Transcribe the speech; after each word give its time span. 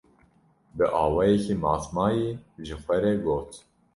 Bi 0.75 0.85
awayekî 1.03 1.55
matmayî 1.63 2.29
ji 2.65 2.75
xwe 2.83 2.97
re 3.03 3.13
got: 3.23 3.49